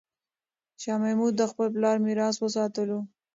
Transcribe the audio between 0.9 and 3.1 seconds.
محمود د خپل پلار میراث وساتلو.